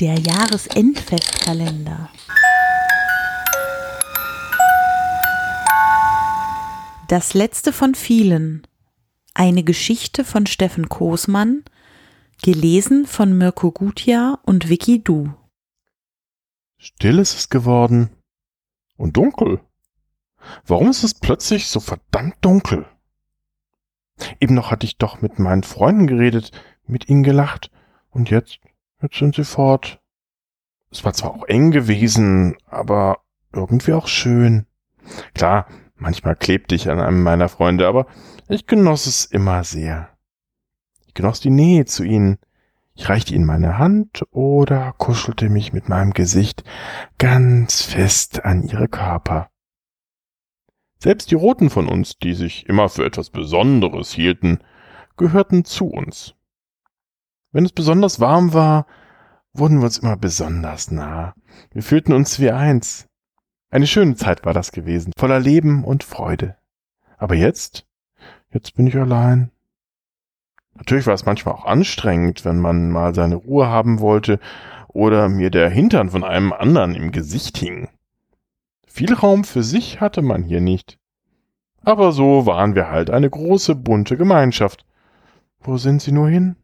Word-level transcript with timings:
Der 0.00 0.14
Jahresendfestkalender. 0.14 2.08
Das 7.08 7.34
letzte 7.34 7.72
von 7.72 7.96
vielen. 7.96 8.64
Eine 9.34 9.64
Geschichte 9.64 10.24
von 10.24 10.46
Steffen 10.46 10.88
Koßmann, 10.88 11.64
gelesen 12.42 13.06
von 13.06 13.36
Mirko 13.36 13.72
Gutjahr 13.72 14.38
und 14.44 14.68
Vicky 14.68 15.02
Du. 15.02 15.34
Still 16.76 17.18
ist 17.18 17.34
es 17.34 17.48
geworden 17.48 18.10
und 18.96 19.16
dunkel. 19.16 19.58
Warum 20.64 20.90
ist 20.90 21.02
es 21.02 21.14
plötzlich 21.14 21.66
so 21.66 21.80
verdammt 21.80 22.36
dunkel? 22.42 22.86
Eben 24.38 24.54
noch 24.54 24.70
hatte 24.70 24.86
ich 24.86 24.96
doch 24.96 25.22
mit 25.22 25.40
meinen 25.40 25.64
Freunden 25.64 26.06
geredet, 26.06 26.52
mit 26.86 27.08
ihnen 27.08 27.24
gelacht 27.24 27.72
und 28.10 28.30
jetzt 28.30 28.60
Jetzt 29.00 29.18
sind 29.18 29.36
sie 29.36 29.44
fort. 29.44 30.00
Es 30.90 31.04
war 31.04 31.12
zwar 31.12 31.34
auch 31.34 31.44
eng 31.44 31.70
gewesen, 31.70 32.56
aber 32.66 33.20
irgendwie 33.52 33.92
auch 33.92 34.08
schön. 34.08 34.66
Klar, 35.34 35.66
manchmal 35.94 36.34
klebte 36.34 36.74
ich 36.74 36.90
an 36.90 36.98
einem 36.98 37.22
meiner 37.22 37.48
Freunde, 37.48 37.86
aber 37.86 38.06
ich 38.48 38.66
genoss 38.66 39.06
es 39.06 39.24
immer 39.24 39.62
sehr. 39.64 40.08
Ich 41.06 41.14
genoss 41.14 41.40
die 41.40 41.50
Nähe 41.50 41.84
zu 41.84 42.02
ihnen. 42.02 42.38
Ich 42.94 43.08
reichte 43.08 43.34
ihnen 43.34 43.46
meine 43.46 43.78
Hand 43.78 44.24
oder 44.32 44.92
kuschelte 44.98 45.48
mich 45.48 45.72
mit 45.72 45.88
meinem 45.88 46.12
Gesicht 46.12 46.64
ganz 47.18 47.82
fest 47.82 48.44
an 48.44 48.64
ihre 48.64 48.88
Körper. 48.88 49.48
Selbst 50.98 51.30
die 51.30 51.36
Roten 51.36 51.70
von 51.70 51.88
uns, 51.88 52.18
die 52.18 52.34
sich 52.34 52.66
immer 52.68 52.88
für 52.88 53.04
etwas 53.04 53.30
Besonderes 53.30 54.10
hielten, 54.10 54.58
gehörten 55.16 55.64
zu 55.64 55.86
uns. 55.86 56.34
Wenn 57.50 57.64
es 57.64 57.72
besonders 57.72 58.20
warm 58.20 58.52
war, 58.52 58.86
wurden 59.54 59.78
wir 59.78 59.84
uns 59.84 59.98
immer 59.98 60.16
besonders 60.16 60.90
nah. 60.90 61.34
Wir 61.72 61.82
fühlten 61.82 62.12
uns 62.12 62.38
wie 62.40 62.50
eins. 62.50 63.06
Eine 63.70 63.86
schöne 63.86 64.16
Zeit 64.16 64.44
war 64.44 64.52
das 64.52 64.72
gewesen, 64.72 65.12
voller 65.16 65.40
Leben 65.40 65.84
und 65.84 66.04
Freude. 66.04 66.56
Aber 67.16 67.34
jetzt, 67.34 67.86
jetzt 68.52 68.74
bin 68.74 68.86
ich 68.86 68.96
allein. 68.96 69.50
Natürlich 70.74 71.06
war 71.06 71.14
es 71.14 71.26
manchmal 71.26 71.54
auch 71.54 71.64
anstrengend, 71.64 72.44
wenn 72.44 72.60
man 72.60 72.90
mal 72.90 73.14
seine 73.14 73.36
Ruhe 73.36 73.66
haben 73.66 74.00
wollte 74.00 74.38
oder 74.88 75.28
mir 75.28 75.50
der 75.50 75.70
Hintern 75.70 76.10
von 76.10 76.24
einem 76.24 76.52
anderen 76.52 76.94
im 76.94 77.12
Gesicht 77.12 77.58
hing. 77.58 77.88
Viel 78.86 79.12
Raum 79.14 79.44
für 79.44 79.62
sich 79.62 80.00
hatte 80.00 80.22
man 80.22 80.42
hier 80.42 80.60
nicht. 80.60 80.98
Aber 81.82 82.12
so 82.12 82.46
waren 82.46 82.74
wir 82.74 82.90
halt 82.90 83.10
eine 83.10 83.28
große, 83.28 83.74
bunte 83.74 84.16
Gemeinschaft. 84.16 84.84
Wo 85.60 85.78
sind 85.78 86.02
sie 86.02 86.12
nur 86.12 86.28
hin? 86.28 86.56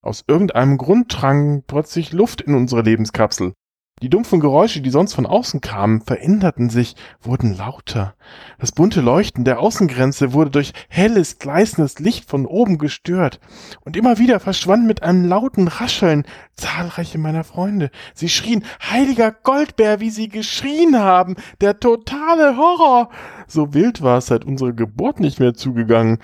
Aus 0.00 0.24
irgendeinem 0.28 0.78
Grund 0.78 1.06
drang 1.08 1.64
plötzlich 1.66 2.12
Luft 2.12 2.40
in 2.40 2.54
unsere 2.54 2.82
Lebenskapsel. 2.82 3.54
Die 4.00 4.10
dumpfen 4.10 4.38
Geräusche, 4.38 4.80
die 4.80 4.90
sonst 4.90 5.14
von 5.14 5.26
außen 5.26 5.60
kamen, 5.60 6.02
veränderten 6.02 6.70
sich, 6.70 6.94
wurden 7.20 7.56
lauter. 7.56 8.14
Das 8.60 8.70
bunte 8.70 9.00
Leuchten 9.00 9.44
der 9.44 9.58
Außengrenze 9.58 10.32
wurde 10.32 10.50
durch 10.50 10.72
helles, 10.88 11.40
gleißendes 11.40 11.98
Licht 11.98 12.30
von 12.30 12.46
oben 12.46 12.78
gestört. 12.78 13.40
Und 13.84 13.96
immer 13.96 14.18
wieder 14.18 14.38
verschwanden 14.38 14.86
mit 14.86 15.02
einem 15.02 15.24
lauten 15.24 15.66
Rascheln 15.66 16.24
zahlreiche 16.54 17.18
meiner 17.18 17.42
Freunde. 17.42 17.90
Sie 18.14 18.28
schrien, 18.28 18.64
heiliger 18.80 19.32
Goldbär, 19.32 19.98
wie 19.98 20.10
sie 20.10 20.28
geschrien 20.28 20.96
haben, 20.96 21.34
der 21.60 21.80
totale 21.80 22.56
Horror. 22.56 23.10
So 23.48 23.74
wild 23.74 24.00
war 24.00 24.18
es 24.18 24.26
seit 24.26 24.44
unserer 24.44 24.74
Geburt 24.74 25.18
nicht 25.18 25.40
mehr 25.40 25.54
zugegangen. 25.54 26.18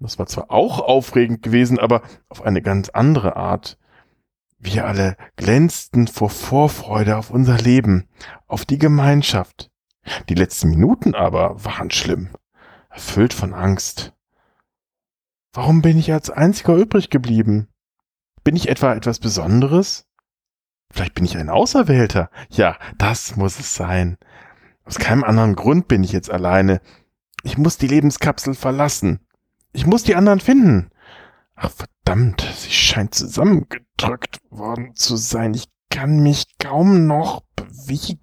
Das 0.00 0.18
war 0.18 0.26
zwar 0.26 0.50
auch 0.50 0.80
aufregend 0.80 1.42
gewesen, 1.42 1.78
aber 1.78 2.02
auf 2.28 2.42
eine 2.42 2.62
ganz 2.62 2.88
andere 2.88 3.36
Art. 3.36 3.78
Wir 4.58 4.86
alle 4.86 5.16
glänzten 5.36 6.08
vor 6.08 6.30
Vorfreude 6.30 7.16
auf 7.16 7.30
unser 7.30 7.58
Leben, 7.58 8.08
auf 8.46 8.64
die 8.64 8.78
Gemeinschaft. 8.78 9.70
Die 10.28 10.34
letzten 10.34 10.70
Minuten 10.70 11.14
aber 11.14 11.64
waren 11.64 11.90
schlimm, 11.90 12.30
erfüllt 12.88 13.34
von 13.34 13.52
Angst. 13.52 14.14
Warum 15.52 15.82
bin 15.82 15.98
ich 15.98 16.12
als 16.12 16.30
einziger 16.30 16.74
übrig 16.76 17.10
geblieben? 17.10 17.68
Bin 18.42 18.56
ich 18.56 18.68
etwa 18.68 18.94
etwas 18.94 19.18
Besonderes? 19.18 20.06
Vielleicht 20.90 21.14
bin 21.14 21.24
ich 21.24 21.36
ein 21.36 21.50
Auserwählter. 21.50 22.30
Ja, 22.48 22.78
das 22.96 23.36
muss 23.36 23.58
es 23.58 23.74
sein. 23.74 24.16
Aus 24.84 24.98
keinem 24.98 25.24
anderen 25.24 25.56
Grund 25.56 25.88
bin 25.88 26.02
ich 26.02 26.12
jetzt 26.12 26.30
alleine. 26.30 26.80
Ich 27.42 27.58
muss 27.58 27.78
die 27.78 27.86
Lebenskapsel 27.86 28.54
verlassen. 28.54 29.20
Ich 29.72 29.86
muss 29.86 30.02
die 30.02 30.14
anderen 30.14 30.40
finden. 30.40 30.90
Ach 31.54 31.70
verdammt, 31.70 32.46
sie 32.56 32.70
scheint 32.70 33.14
zusammengedrückt 33.14 34.38
worden 34.50 34.94
zu 34.96 35.16
sein. 35.16 35.54
Ich 35.54 35.68
kann 35.90 36.20
mich 36.20 36.44
kaum 36.58 37.06
noch 37.06 37.42
bewegen. 37.54 38.20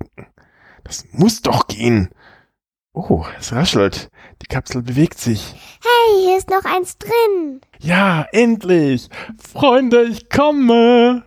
Das 0.83 1.05
muss 1.11 1.41
doch 1.41 1.67
gehen. 1.67 2.09
Oh, 2.93 3.25
es 3.37 3.53
raschelt. 3.53 4.09
Die 4.41 4.47
Kapsel 4.47 4.81
bewegt 4.81 5.19
sich. 5.19 5.53
Hey, 5.81 6.23
hier 6.23 6.37
ist 6.37 6.49
noch 6.49 6.65
eins 6.65 6.97
drin. 6.97 7.61
Ja, 7.79 8.25
endlich. 8.31 9.09
Freunde, 9.37 10.03
ich 10.03 10.29
komme. 10.29 11.23